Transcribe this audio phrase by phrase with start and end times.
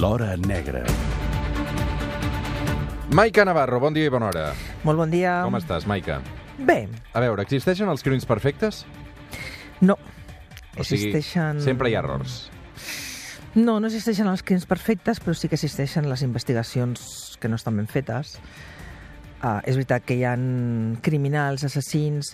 [0.00, 0.84] L'Hora Negra.
[3.12, 4.44] Maica Navarro, bon dia i bona hora.
[4.84, 5.36] Molt bon dia.
[5.46, 6.20] Com estàs, Maica?
[6.58, 8.84] Bé, A veure, existeixen els crims perfectes?
[9.80, 9.96] no.
[10.76, 11.60] O sigui, Existeixen...
[11.62, 12.48] sempre hi ha errors.
[13.54, 17.76] No, no existeixen els crims perfectes, però sí que existeixen les investigacions que no estan
[17.78, 18.32] ben fetes.
[19.38, 20.32] Uh, és veritat que hi ha
[21.06, 22.32] criminals, assassins,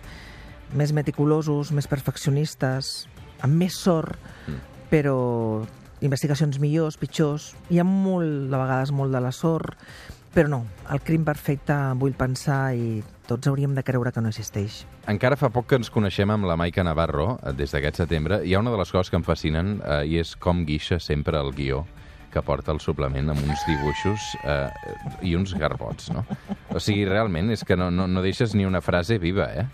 [0.73, 3.05] més meticulosos, més perfeccionistes,
[3.45, 4.16] amb més sort,
[4.48, 4.56] Mm.
[4.88, 5.66] però
[6.01, 7.53] investigacions millors, pitjors.
[7.71, 9.77] Hi ha molt, de vegades, molt de la sort,
[10.35, 10.61] però no,
[10.93, 14.85] el crim perfecte vull pensar i tots hauríem de creure que no existeix.
[15.11, 18.43] Encara fa poc que ens coneixem amb la Maica Navarro, eh, des d'aquest setembre.
[18.47, 21.39] Hi ha una de les coses que em fascinen eh, i és com guixa sempre
[21.41, 21.85] el guió
[22.31, 24.69] que porta el suplement amb uns dibuixos eh,
[25.27, 26.23] i uns garbots, no?
[26.71, 29.67] O sigui, realment, és que no, no, no deixes ni una frase viva, eh?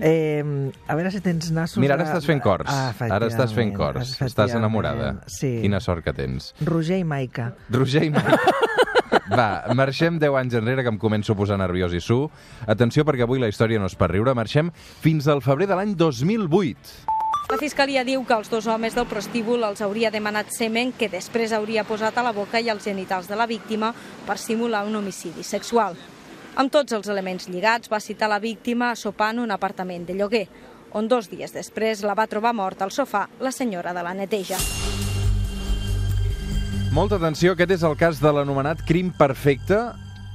[0.00, 0.42] Eh,
[0.88, 1.78] a veure si tens nassos...
[1.82, 2.68] Mira, ara estàs fent cors.
[2.70, 4.16] Ah, ara estàs fent cors.
[4.24, 5.16] Estàs enamorada.
[5.30, 5.56] Sí.
[5.62, 6.52] Quina sort que tens.
[6.64, 7.52] Roger i Maica.
[7.70, 8.38] Roger i Maica.
[9.38, 12.24] Va, marxem 10 anys enrere, que em començo a posar nerviós i su.
[12.66, 14.34] Atenció, perquè avui la història no és per riure.
[14.36, 17.14] Marxem fins al febrer de l'any 2008.
[17.52, 21.52] La Fiscalia diu que els dos homes del prostíbul els hauria demanat semen que després
[21.52, 23.92] hauria posat a la boca i als genitals de la víctima
[24.26, 25.98] per simular un homicidi sexual.
[26.54, 30.46] Amb tots els elements lligats, va citar la víctima en un apartament de lloguer,
[30.92, 34.56] on dos dies després la va trobar morta al sofà la senyora de la neteja.
[36.92, 39.80] Molta atenció, aquest és el cas de l'anomenat crim perfecte.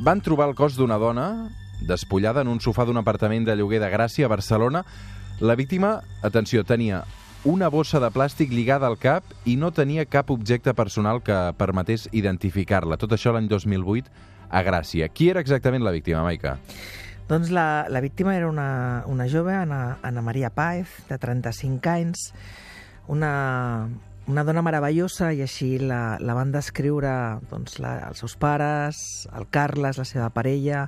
[0.03, 1.48] Van trobar el cos d'una dona
[1.88, 4.83] despullada en un sofà d'un apartament de lloguer de Gràcia, a Barcelona.
[5.39, 7.06] La víctima, atenció, tenia
[7.45, 12.09] una bossa de plàstic lligada al cap i no tenia cap objecte personal que permetés
[12.11, 12.98] identificar-la.
[13.00, 14.11] Tot això l'any 2008
[14.50, 15.09] a Gràcia.
[15.14, 16.58] Qui era exactament la víctima, Maica?
[17.30, 22.31] Doncs la, la víctima era una, una jove, Anna, Anna Maria Páez, de 35 anys,
[23.08, 23.89] una,
[24.30, 27.11] una dona meravellosa i així la, la van descriure
[27.49, 29.02] doncs, la, els seus pares,
[29.33, 30.86] el Carles, la seva parella,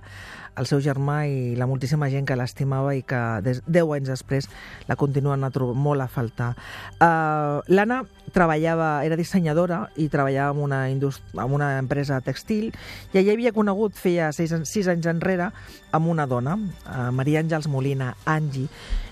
[0.59, 4.49] el seu germà i la moltíssima gent que l'estimava i que des, 10 anys després
[4.89, 6.51] la continuen a trobar molt a faltar.
[6.99, 8.01] Uh, L'Anna
[8.35, 12.69] treballava, era dissenyadora i treballava en una, en una empresa textil
[13.11, 15.49] i ella havia conegut feia 6, 6 anys enrere
[15.91, 18.69] amb una dona, uh, Maria Àngels Molina, Angie,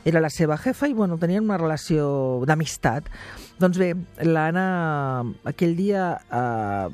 [0.09, 3.07] era la seva jefa i bueno, tenien una relació d'amistat.
[3.61, 3.93] Doncs bé,
[4.25, 4.67] l'Anna
[5.49, 6.87] aquell dia eh,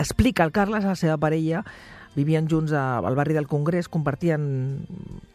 [0.00, 1.64] explica al Carles, a la seva parella,
[2.16, 4.42] vivien junts a, al barri del Congrés, compartien,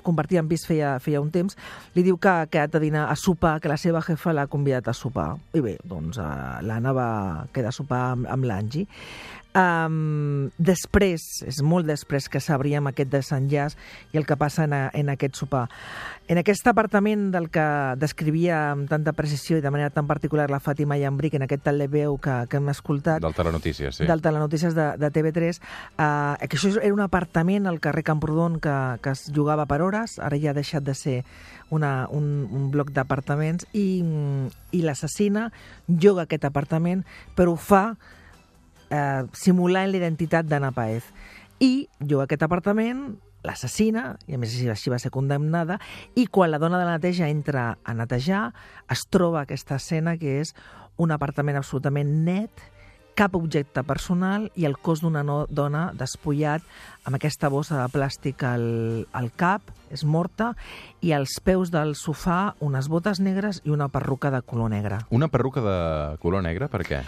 [0.03, 1.55] compartien pis feia, feia un temps,
[1.95, 4.89] li diu que ha quedat a dinar a sopar, que la seva jefa l'ha convidat
[4.91, 5.29] a sopar.
[5.55, 6.27] I bé, doncs eh,
[6.67, 7.09] l'Anna va
[7.55, 8.85] quedar a sopar amb, amb l'Angi.
[9.55, 13.77] Um, després, és molt després que sabríem aquest desenllaç
[14.11, 15.69] i el que passa en, a, en aquest sopar.
[16.27, 17.63] En aquest apartament del que
[18.01, 22.17] descrivia amb tanta precisió i de manera tan particular la Fàtima Llambric en aquest televeu
[22.19, 24.09] que, que hem escoltat, Del Telenotícies, sí.
[24.09, 28.75] del Telenotícies de, de TV3, eh, que això era un apartament al carrer Camprodon que,
[29.05, 31.15] que es jugava per hores, ara ja ha deixat de ser
[31.69, 34.03] una, un, un bloc d'apartaments, i,
[34.75, 35.47] i l'assassina
[35.87, 37.07] lloga aquest apartament,
[37.39, 37.85] però ho fa
[38.95, 41.07] eh, simulant la identitat d'Anna Paez.
[41.59, 43.07] I lloga aquest apartament,
[43.45, 45.79] l'assassina, i a més així va ser condemnada,
[46.17, 48.47] i quan la dona de la neteja entra a netejar,
[48.91, 50.55] es troba aquesta escena que és
[50.97, 52.63] un apartament absolutament net,
[53.15, 56.63] cap objecte personal i el cos d'una no dona despullat
[57.07, 58.65] amb aquesta bossa de plàstic al,
[59.15, 60.51] al cap, és morta,
[60.99, 64.99] i als peus del sofà unes botes negres i una perruca de color negre.
[65.15, 65.79] Una perruca de
[66.19, 67.01] color negre, per què?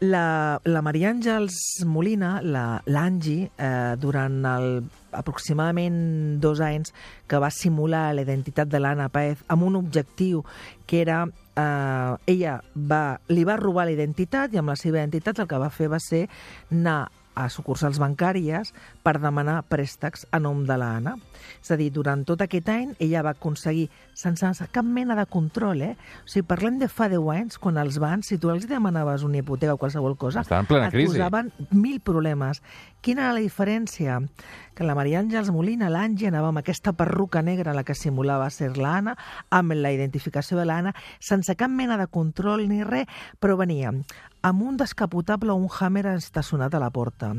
[0.00, 1.54] La, la Maria Àngels
[1.88, 4.82] Molina, la- l'Angi, eh, durant el,
[5.16, 6.92] aproximadament dos anys
[7.26, 10.42] que va simular la identitat de l'Anna Paez amb un objectiu
[10.86, 11.22] que era
[11.56, 15.62] eh, ella va, li va robar la identitat i amb la seva identitat el que
[15.64, 16.26] va fer va ser
[16.70, 18.72] anar a sucursals bancàries
[19.04, 21.14] per demanar préstecs a nom de l'Anna.
[21.60, 25.82] És a dir, durant tot aquest any ella va aconseguir, sense cap mena de control,
[25.84, 25.94] eh?
[26.24, 29.42] O sigui, parlem de fa 10 anys, quan els bancs, si tu els demanaves una
[29.42, 31.12] hipoteca o qualsevol cosa, Estaven en plena et crisi.
[31.12, 32.62] posaven mil problemes.
[33.04, 34.18] Quina era la diferència?
[34.74, 38.76] Que la Maria Àngels Molina, l'Angie, anava amb aquesta perruca negra, la que simulava ser
[38.76, 39.16] l'Anna,
[39.50, 43.06] amb la identificació de l'Anna, sense cap mena de control ni res,
[43.40, 43.92] però venia
[44.46, 47.34] amb un descapotable o un Hammer estacionat a la porta.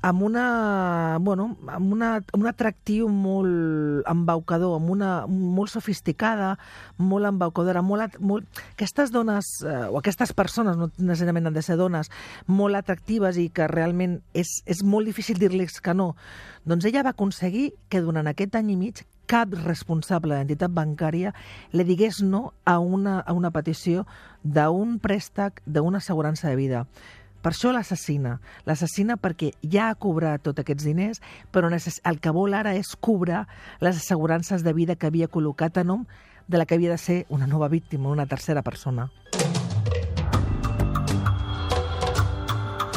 [0.00, 6.54] Amb una, bueno, amb una, un atractiu molt embaucador, amb una molt sofisticada,
[6.96, 11.76] molt embaucadora, molt, molt, aquestes dones, eh, o aquestes persones, no necessàriament han de ser
[11.76, 12.08] dones,
[12.46, 16.14] molt atractives i que realment és, és molt difícil dir-los que no,
[16.64, 21.30] doncs ella va aconseguir que durant aquest any i mig cap responsable d'entitat bancària
[21.70, 24.04] li digués no a una, a una petició
[24.42, 26.84] d'un préstec d'una assegurança de vida.
[27.40, 28.34] Per això l'assassina.
[28.68, 31.22] L'assassina perquè ja ha cobrat tots aquests diners,
[31.54, 33.46] però el que vol ara és cobrar
[33.80, 36.04] les assegurances de vida que havia col·locat a nom
[36.48, 39.08] de la que havia de ser una nova víctima, una tercera persona.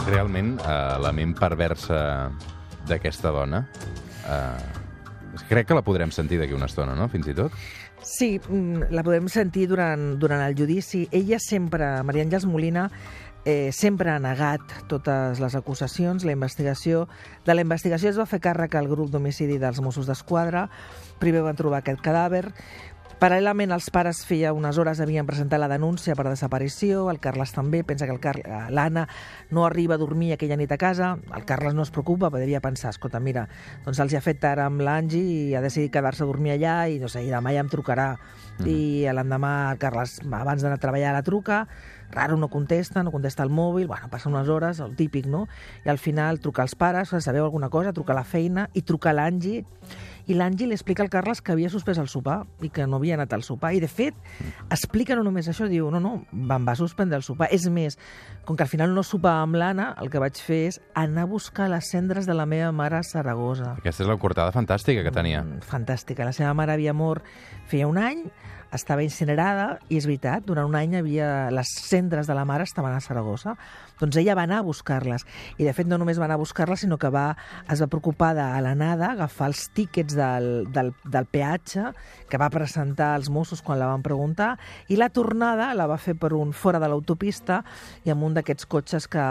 [0.09, 2.31] Realment, eh, la ment perversa
[2.89, 3.67] d'aquesta dona...
[4.27, 4.82] Eh,
[5.49, 7.55] crec que la podrem sentir d'aquí una estona, no?, fins i tot.
[8.03, 11.07] Sí, mm, la podem sentir durant, durant el judici.
[11.11, 12.89] Ella sempre, Maria Àngels Molina,
[13.45, 16.25] eh, sempre ha negat totes les acusacions.
[16.25, 17.07] La investigació,
[17.45, 20.67] de la investigació es va fer càrrec al grup d'homicidi dels Mossos d'Esquadra.
[21.19, 22.49] Primer van trobar aquest cadàver.
[23.21, 27.83] Paral·lelament, els pares feia unes hores havien presentat la denúncia per desaparició, el Carles també,
[27.87, 29.05] pensa que el Car eh, l'Anna
[29.53, 32.91] no arriba a dormir aquella nit a casa, el Carles no es preocupa, podria pensar,
[32.91, 33.45] escolta, mira,
[33.85, 36.77] doncs els hi ha fet tard amb l'Angi i ha decidit quedar-se a dormir allà
[36.91, 38.13] i no sé, i demà ja em trucarà.
[38.13, 38.67] Mm -hmm.
[38.67, 41.67] I l'endemà el Carles, abans d'anar a treballar, la truca,
[42.13, 45.47] raro no contesta, no contesta el mòbil, bueno, passen unes hores, el típic, no?
[45.85, 49.09] I al final truca als pares, sabeu alguna cosa, truca a la feina i truca
[49.09, 49.65] a l'Angi
[50.27, 53.17] i l'Àngel li explica al Carles que havia suspès el sopar i que no havia
[53.17, 53.73] anat al sopar.
[53.75, 54.15] I, de fet,
[54.71, 57.49] explica no només això, diu, no, no, em va suspendre el sopar.
[57.51, 57.97] És més,
[58.47, 61.31] com que al final no sopava amb l'Anna, el que vaig fer és anar a
[61.31, 63.75] buscar les cendres de la meva mare a Saragossa.
[63.83, 65.43] Aquesta és la cortada fantàstica que tenia.
[65.43, 66.27] Mm, fantàstica.
[66.27, 67.27] La seva mare havia mort
[67.67, 68.23] feia un any,
[68.73, 71.49] estava incinerada, i és veritat, durant un any havia...
[71.53, 73.57] les cendres de la mare estaven a Saragossa.
[73.99, 75.25] Doncs ella va anar a buscar-les.
[75.57, 77.25] I, de fet, no només va anar a buscar-les, sinó que va,
[77.71, 81.91] es va preocupar de, a l'anada, agafar els tíquets del, del, del peatge
[82.29, 84.53] que va presentar als Mossos quan la van preguntar,
[84.89, 87.61] i la tornada la va fer per un fora de l'autopista
[88.03, 89.25] i amb un d'aquests cotxes que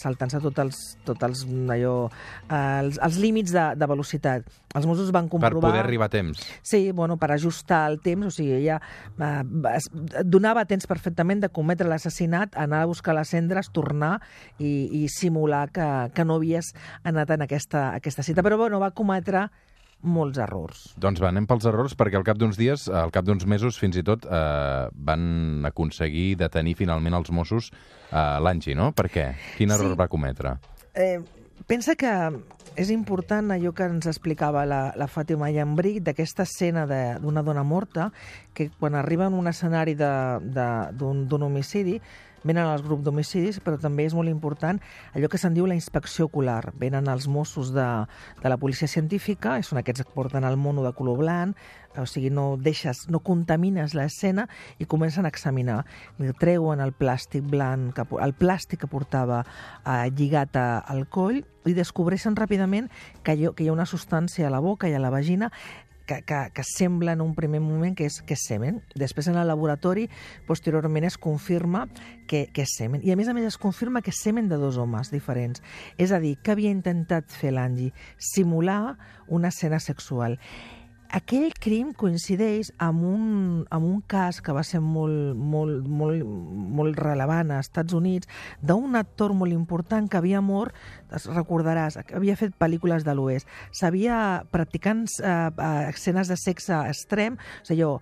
[0.00, 1.96] saltant-se tots els, tot els, allò,
[2.48, 4.48] eh, els, els límits de, de velocitat.
[4.76, 5.70] Els Mossos van Per comprovar...
[5.70, 6.42] poder arribar a temps.
[6.62, 8.80] Sí, bueno, per ajustar el temps, o sigui, ella
[9.16, 9.44] eh,
[9.76, 9.88] es-
[10.28, 14.18] donava temps perfectament de cometre l'assassinat, anar a buscar les cendres, tornar
[14.58, 18.44] i, i simular que, que no havies anat en aquesta, aquesta cita.
[18.44, 19.46] Però, bueno, va cometre
[20.04, 20.92] molts errors.
[21.00, 23.96] Doncs va, anem pels errors, perquè al cap d'uns dies, al cap d'uns mesos, fins
[23.98, 28.92] i tot, eh, van aconseguir detenir finalment els Mossos eh, l'Angi, no?
[28.92, 29.26] Per què?
[29.56, 29.98] Quin error Sí.
[29.98, 30.54] va cometre?
[30.94, 31.18] Eh,
[31.66, 32.12] pensa que
[32.78, 38.12] és important allò que ens explicava la, la Fàtima Llambric d'aquesta escena d'una dona morta
[38.54, 41.98] que quan arriba en un escenari d'un homicidi
[42.44, 44.80] venen els grups d'homicidis, però també és molt important
[45.14, 46.72] allò que se'n diu la inspecció ocular.
[46.78, 47.88] Venen els Mossos de,
[48.42, 51.58] de la policia científica, són aquests que porten el mono de color blanc,
[51.98, 54.46] o sigui, no deixes, no contamines l'escena
[54.78, 55.82] i comencen a examinar.
[56.38, 61.74] Treuen el plàstic blanc, que, el plàstic que portava eh, lligat a, al coll i
[61.76, 62.88] descobreixen ràpidament
[63.24, 65.50] que ha, que hi ha una substància a la boca i a la vagina
[66.08, 68.80] que, que, que sembla en un primer moment que és, que semen.
[68.98, 70.08] Després en el laboratori,
[70.48, 71.84] posteriorment es confirma
[72.26, 73.04] que, que és semen.
[73.04, 75.62] I a més a més es confirma que és semen de dos homes diferents.
[76.00, 77.92] És a dir, que havia intentat fer l'Angi?
[78.16, 78.96] Simular
[79.28, 80.40] una escena sexual.
[81.08, 83.22] Aquell crim coincideix amb un,
[83.72, 86.20] amb un cas que va ser molt, molt, molt,
[86.76, 88.28] molt rellevant a Estats Units
[88.60, 90.76] d'un actor molt important que havia mort,
[91.14, 97.38] es recordaràs, havia fet pel·lícules de l'Oest, s'havia practicant eh, eh, escenes de sexe extrem,
[97.38, 97.98] o sigui, allò,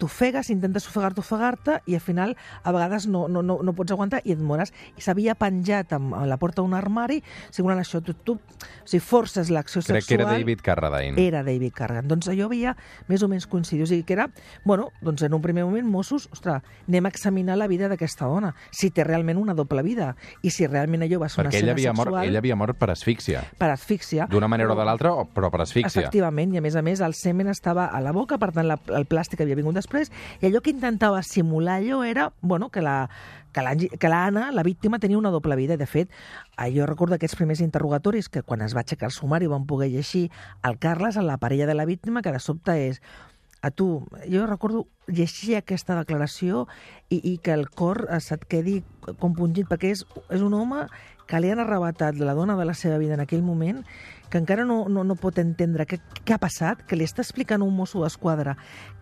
[0.00, 2.34] t'ofegues, intentes ofegar-te, ofegar-te, i al final
[2.64, 4.74] a vegades no, no, no, no pots aguantar i et mores.
[4.98, 7.20] I s'havia penjat amb, la porta d'un armari,
[7.54, 10.00] simulant això, tu, tu o sigui, forces l'acció sexual.
[10.00, 11.20] Crec que era David Carradine.
[11.20, 12.08] Era David Cargan.
[12.10, 12.74] Doncs allò havia
[13.08, 13.84] més o menys coincidit.
[13.86, 14.28] O sigui que era,
[14.64, 18.54] bueno, doncs en un primer moment, Mossos, ostres, anem a examinar la vida d'aquesta dona,
[18.74, 21.76] si té realment una doble vida, i si realment allò va ser Perquè una escena
[21.76, 23.44] havia, mort, sexual ella havia mort per asfíxia.
[23.58, 24.26] per asfíxia.
[24.30, 26.02] D'una manera o de l'altra, però per asfíxia.
[26.02, 28.78] Efectivament, i a més a més el semen estava a la boca, per tant la,
[28.96, 33.08] el plàstic havia vingut després, i allò que intentava simular allò era bueno, que la
[33.52, 35.76] que l'Anna, la víctima, tenia una doble vida.
[35.76, 36.10] De fet,
[36.56, 39.90] eh, jo recordo aquests primers interrogatoris que quan es va aixecar el sumari van poder
[39.90, 40.30] llegir
[40.62, 43.02] el Carles a la parella de la víctima, que de sobte és
[43.62, 46.66] a tu, jo recordo llegir aquesta declaració
[47.10, 48.80] i, i que el cor eh, se't quedi
[49.20, 50.86] compungit, perquè és, és un home
[51.30, 53.84] que li han arrebatat la dona de la seva vida en aquell moment,
[54.30, 57.62] que encara no, no, no pot entendre què, què ha passat, que li està explicant
[57.62, 58.56] un mosso d'esquadra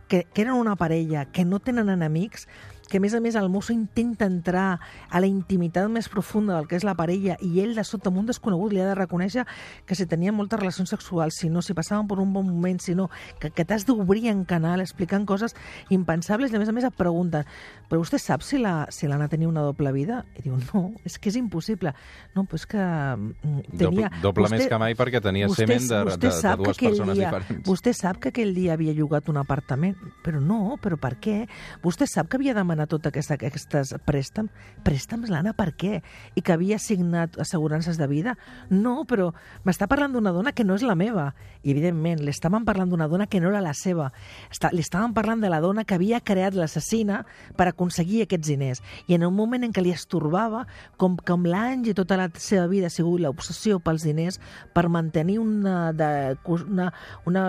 [0.08, 2.48] que, que eren una parella, que no tenen enemics,
[2.88, 4.80] que a més a més el mosso intenta entrar
[5.10, 8.22] a la intimitat més profunda del que és la parella i ell de sota amb
[8.22, 9.44] un desconegut li ha de reconèixer
[9.86, 12.96] que si tenien moltes relacions sexuals, si no, si passaven per un bon moment, si
[12.98, 13.08] no,
[13.40, 15.56] que, que t'has d'obrir en canal explicant coses
[15.94, 17.46] impensables i a més a més et pregunten
[17.88, 20.20] però vostè sap si la, si l'Anna tenia una doble vida?
[20.36, 21.94] I diu, no, és que és impossible.
[22.36, 24.10] No, però és que mm, tenia...
[24.12, 27.16] Doble, doble més que mai perquè tenia semen de, de, de sap que dues persones
[27.16, 27.64] dia, diferents.
[27.68, 29.96] Vostè sap que aquell dia havia llogat un apartament?
[30.24, 31.38] Però no, però per què?
[31.84, 34.50] Vostè sap que havia demanat demanar tot aquesta, aquestes préstams.
[34.86, 36.00] Préstams, l'Anna, per què?
[36.36, 38.36] I que havia signat assegurances de vida?
[38.70, 39.32] No, però
[39.66, 41.32] m'està parlant d'una dona que no és la meva.
[41.62, 44.12] I, evidentment, li estaven parlant d'una dona que no era la seva.
[44.52, 47.24] Està, li estaven parlant de la dona que havia creat l'assassina
[47.56, 48.82] per aconseguir aquests diners.
[49.08, 50.64] I en un moment en què li estorbava,
[50.96, 54.38] com, com l'Angie tota la seva vida ha sigut l'obsessió pels diners,
[54.72, 56.92] per mantenir una, de, una,
[57.26, 57.44] una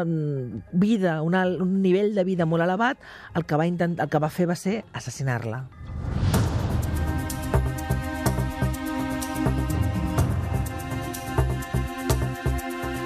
[0.73, 2.97] vida, una, un nivell de vida molt elevat,
[3.37, 4.79] el que va, intent, el que va fer va ser
[5.19, 5.67] asesinarla.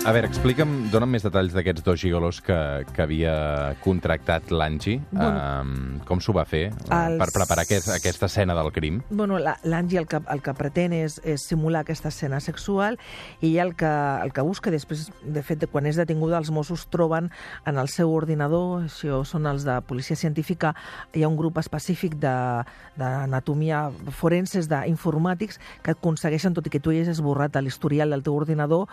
[0.04, 2.56] A veure, explica'm, dona'm més detalls d'aquests dos gigolos que,
[2.92, 3.34] que havia
[3.80, 4.98] contractat l'Angie.
[5.14, 7.16] Bueno, um, com s'ho va fer els- els...
[7.22, 8.98] per preparar aquest, aquesta escena del crim?
[9.10, 12.98] Bueno, la- l'Angie el, que, el que pretén és, és simular aquesta escena sexual
[13.40, 13.94] i ella el que,
[14.26, 17.32] el que busca després, de fet, quan és detinguda, els Mossos troben
[17.64, 20.74] en el seu ordinador, això són els de policia científica,
[21.16, 22.66] hi ha un grup específic de-
[23.00, 28.36] d'anatomia forenses, d'informàtics, que aconsegueixen, tot i que tu hagis esborrat a l'historial del teu
[28.36, 28.90] ordinador,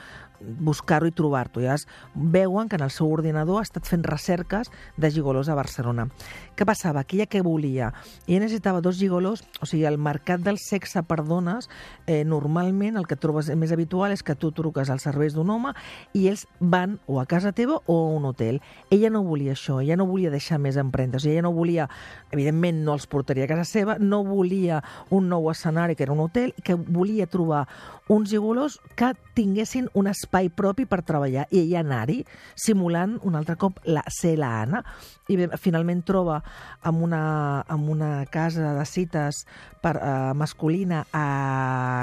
[1.00, 1.60] buscar-ho i trobar-t'ho.
[1.60, 6.08] Llavors, veuen que en el seu ordinador ha estat fent recerques de gigolos a Barcelona.
[6.56, 7.04] Què passava?
[7.04, 7.92] Que ella què volia?
[8.26, 11.68] Ella necessitava dos gigolos, o sigui, el mercat del sexe per dones,
[12.06, 15.72] eh, normalment el que trobes més habitual és que tu truques als serveis d'un home
[16.14, 18.60] i ells van o a casa teva o a un hotel.
[18.90, 21.88] Ella no volia això, ella no volia deixar més empremtes, ella no volia,
[22.30, 26.20] evidentment no els portaria a casa seva, no volia un nou escenari que era un
[26.20, 27.66] hotel, i que volia trobar
[28.10, 32.24] uns gigolos que tinguessin un espai propi per treballar i ella anar-hi,
[32.58, 34.82] simulant un altre cop la, ser la Anna.
[35.30, 36.40] I bé, finalment troba
[36.82, 37.22] amb una,
[37.70, 39.44] amb una casa de cites
[39.78, 41.26] per, uh, masculina a,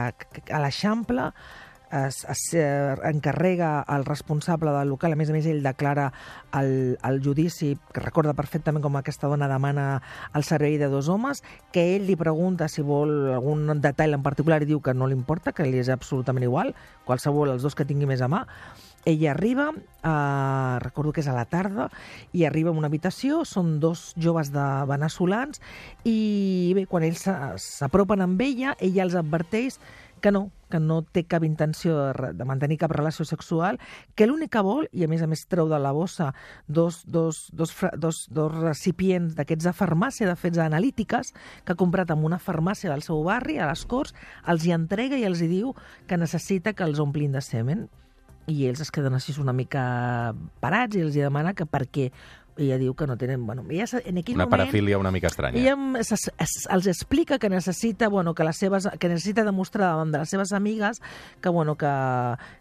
[0.08, 1.28] a l'Eixample,
[1.92, 6.10] es, es eh, encarrega el responsable del local, a més a més ell declara
[6.54, 10.02] el, el judici, que recorda perfectament com aquesta dona demana
[10.36, 14.62] el servei de dos homes, que ell li pregunta si vol algun detall en particular
[14.64, 16.76] i diu que no li importa, que li és absolutament igual,
[17.06, 18.46] qualsevol, els dos que tingui més a mà,
[19.08, 19.70] ella arriba,
[20.04, 21.88] eh, recordo que és a la tarda,
[22.36, 25.62] i arriba a una habitació, són dos joves de veneçolans,
[26.04, 29.80] i bé, quan ells s'a- s'apropen amb ella, ella els adverteix
[30.22, 33.80] que no, que no té cap intenció de, de mantenir cap relació sexual,
[34.16, 36.32] que l'únic que vol, i a més a més treu de la bossa
[36.68, 41.34] dos, dos, dos, dos, dos recipients d'aquests de farmàcia, de fets analítiques,
[41.64, 44.16] que ha comprat en una farmàcia del seu barri, a les Corts,
[44.48, 45.74] els hi entrega i els hi diu
[46.08, 47.88] que necessita que els omplin de semen.
[48.48, 50.34] I ells es queden així una mica
[50.64, 52.08] parats i els hi demana que per què.
[52.08, 53.46] I ella diu que no tenen...
[53.46, 54.50] Bueno, ella, en aquell Una moment...
[54.50, 55.60] parafília una mica estranya.
[55.60, 59.88] Ella em- es, es, els explica que necessita, bueno, que, les seves, que necessita demostrar
[59.92, 61.02] davant de les seves amigues
[61.42, 61.92] que, bueno, que,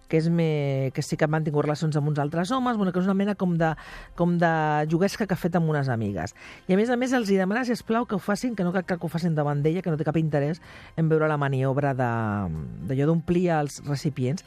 [0.09, 3.01] que, és me, que sí que han tingut relacions amb uns altres homes, bueno, que
[3.01, 3.73] és una mena com de,
[4.15, 4.51] com de
[4.91, 6.35] juguesca que ha fet amb unes amigues.
[6.69, 8.73] I a més a més els hi demana, si plau que ho facin, que no
[8.73, 10.61] cal que ho facin davant d'ella, que no té cap interès
[10.97, 14.45] en veure la maniobra de- d'allò d'omplir els recipients.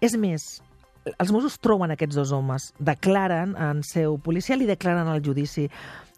[0.00, 0.60] És més,
[1.18, 5.68] els Mossos troben aquests dos homes, declaren en seu policial i declaren al judici.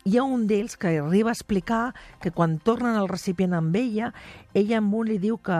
[0.09, 1.93] Hi ha un d'ells que arriba a explicar
[2.23, 4.15] que quan tornen el recipient amb ella,
[4.57, 5.59] ella amb un li diu que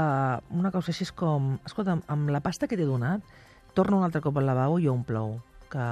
[0.57, 1.59] una cosa així és com...
[1.69, 3.21] Escolta, amb la pasta que t'he donat,
[3.77, 5.37] torna un altre cop al lavabo i omple-ho,
[5.71, 5.85] que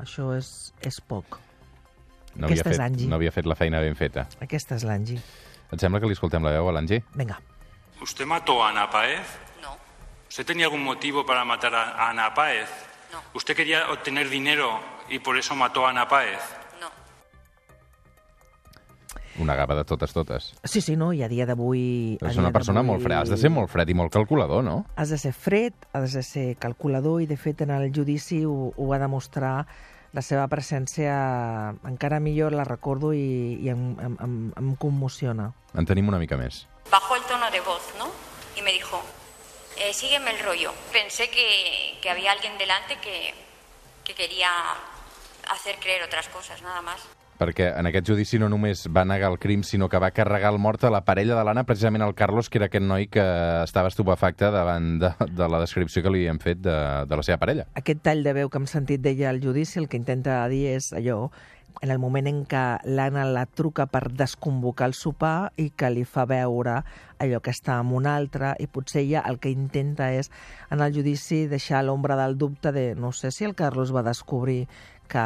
[0.00, 1.38] això és, és poc.
[2.36, 3.08] No havia, Aquesta és fet, Angie.
[3.10, 4.24] no havia fet la feina ben feta.
[4.40, 5.20] Aquesta és l'Angie.
[5.70, 7.02] Et sembla que li escoltem la veu a l'Angie?
[7.14, 7.36] Vinga.
[8.00, 9.36] ¿Usted mató a Ana Paez?
[10.30, 12.70] ¿Usted tenía algún motivo para matar a a Ana Paez?
[13.12, 13.18] No.
[13.34, 16.38] ¿Usted quería obtener dinero y por eso mató a Ana Paez?
[16.80, 16.86] no.
[19.42, 20.54] Una gava de totes, totes.
[20.62, 22.16] Sí, sí, no, i a dia d'avui...
[22.22, 23.24] És una persona molt freda.
[23.24, 24.84] Has de ser molt fred i molt calculador, no?
[24.94, 28.70] Has de ser fred, has de ser calculador i, de fet, en el judici ho,
[28.70, 29.66] ho va demostrar
[30.12, 31.14] la seva presència
[31.90, 35.50] encara millor la recordo i, i em, em, em, em commociona.
[35.74, 36.68] En tenim una mica més.
[36.90, 38.10] Bajó el tono de voz, ¿no?
[38.54, 39.02] Y me dijo,
[39.80, 40.72] eh, sígueme el rollo.
[40.92, 43.34] Pensé que, que había alguien delante que,
[44.04, 44.50] que quería
[45.48, 47.00] hacer creer otras cosas, nada más.
[47.40, 50.58] Perquè en aquest judici no només va negar el crim, sinó que va carregar el
[50.60, 53.24] mort a la parella de l'Anna, precisament el Carlos, que era aquest noi que
[53.64, 56.76] estava estupefacte davant de, de la descripció que li hem fet de,
[57.08, 57.64] de la seva parella.
[57.80, 60.92] Aquest tall de veu que hem sentit d'ella al judici el que intenta dir és
[60.92, 61.30] allò
[61.80, 66.04] en el moment en què l'Anna la truca per desconvocar el sopar i que li
[66.04, 66.80] fa veure
[67.20, 70.30] allò que està amb un altre, i potser ella el que intenta és,
[70.72, 74.66] en el judici, deixar l'ombra del dubte de no sé si el Carlos va descobrir
[75.10, 75.24] que,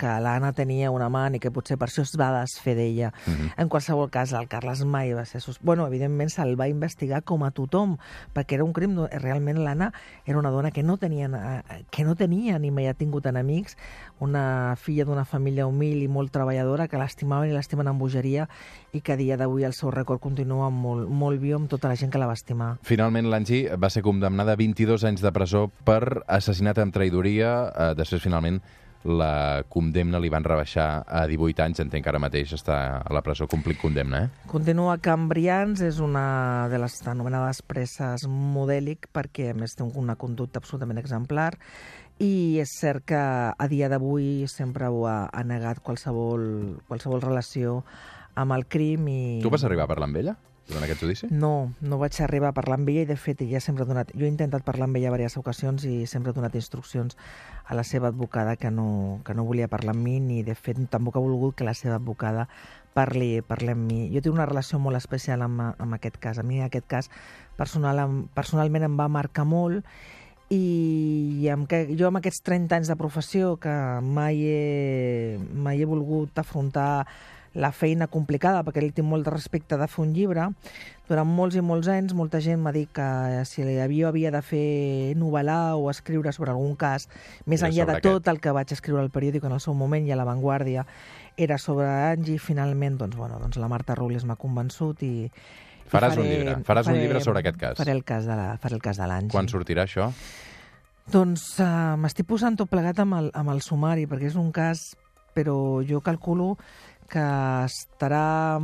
[0.00, 3.12] que l'Anna tenia un amant i que potser per això es va desfer d'ella.
[3.26, 3.52] Uh -huh.
[3.56, 5.40] En qualsevol cas, el Carles mai va ser...
[5.40, 5.58] Sus...
[5.60, 7.98] Bueno, evidentment se'l va investigar com a tothom,
[8.34, 8.94] perquè era un crim...
[9.10, 9.92] Realment l'Anna
[10.24, 13.76] era una dona que no tenia, que no tenia ni mai ha tingut enemics,
[14.20, 18.48] una filla d'una família humil i molt treballadora que l'estimaven i l'estimen amb bogeria
[18.92, 21.96] i que a dia d'avui el seu record continua molt, molt viu amb tota la
[21.96, 22.76] gent que la va estimar.
[22.82, 27.52] Finalment, l'Angi va ser condemnada a 22 anys de presó per assassinat amb traïdoria.
[27.74, 28.60] Eh, després, finalment,
[29.04, 33.22] la condemna li van rebaixar a 18 anys, entenc que ara mateix està a la
[33.24, 34.46] presó complit condemna, eh?
[34.48, 40.16] Continua a Cambrians, és una de les anomenades presses modèlic perquè a més té una
[40.16, 41.52] conducta absolutament exemplar
[42.22, 47.82] i és cert que a dia d'avui sempre ho ha, ha negat qualsevol, qualsevol relació
[48.38, 49.22] amb el crim i...
[49.42, 50.36] Tu vas arribar a parlar amb ella?
[50.68, 51.28] Durant aquest judici?
[51.30, 54.12] No, no vaig arribar a parlar amb ella i de fet ella sempre ha donat...
[54.16, 57.18] Jo he intentat parlar amb ella diverses ocasions i sempre ha donat instruccions
[57.64, 60.80] a la seva advocada que no, que no volia parlar amb mi ni de fet
[60.90, 62.48] tampoc ha volgut que la seva advocada
[62.94, 64.00] parli, parli amb mi.
[64.14, 66.40] Jo tinc una relació molt especial amb, amb aquest cas.
[66.40, 67.10] A mi aquest cas
[67.58, 68.00] personal,
[68.34, 69.84] personalment em va marcar molt
[70.52, 73.72] i amb que, jo amb aquests 30 anys de professió que
[74.04, 77.06] mai he, mai he volgut afrontar
[77.54, 80.48] la feina complicada, perquè li tinc molt de respecte de fer un llibre.
[81.08, 83.06] Durant molts i molts anys, molta gent m'ha dit que
[83.48, 87.08] si havia, havia de fer novel·lar o escriure sobre algun cas,
[87.46, 88.08] més enllà de aquest.
[88.08, 90.86] tot el que vaig escriure al periòdic en el seu moment i a La Vanguardia,
[91.36, 95.28] era sobre Angie, finalment doncs, bueno, doncs la Marta Robles m'ha convençut i,
[95.90, 97.78] Faràs faré, un llibre, faràs faré, un llibre sobre aquest cas.
[97.78, 99.34] Faré el cas de la, faré el cas de l'Angie.
[99.34, 100.08] Quan sortirà això?
[101.12, 104.94] Doncs uh, m'estic posant tot plegat amb el, amb el sumari, perquè és un cas,
[105.36, 106.54] però jo calculo
[107.10, 107.24] que
[107.66, 108.58] estarà...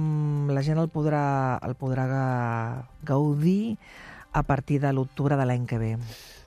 [0.51, 2.07] La gent el podrà, el podrà
[3.07, 3.77] gaudir
[4.33, 5.95] a partir de l'octubre de l'any que ve.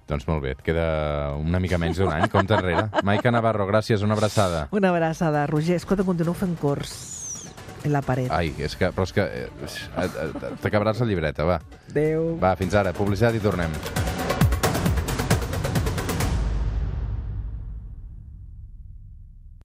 [0.08, 0.86] Doncs molt bé, et queda
[1.40, 2.90] una mica menys d'un any, compte enrere.
[3.08, 4.68] Maica Navarro, gràcies, una abraçada.
[4.76, 5.46] Una abraçada.
[5.48, 6.96] Roger, escolta, continuo fent cors
[7.84, 8.32] en la paret.
[8.32, 9.50] Ai, és que, però és que eh,
[10.64, 11.62] t'acabaràs la llibreta, va.
[11.92, 12.34] Adéu.
[12.44, 14.03] Va, fins ara, publicitat i tornem.